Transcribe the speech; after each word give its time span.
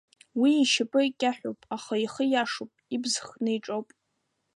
Уи 0.41 0.51
ишьапы 0.61 1.01
кьаҳәуп, 1.19 1.59
аха 1.75 1.93
ихы 2.05 2.23
иашоуп, 2.29 2.71
ибз 2.95 3.13
хны 3.27 3.51
иҿоуп. 3.57 3.87